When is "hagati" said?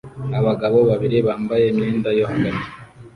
2.31-2.67